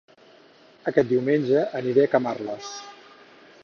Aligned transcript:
Aquest 0.93 1.11
diumenge 1.11 1.63
aniré 1.83 2.09
a 2.09 2.11
Camarles 2.17 2.77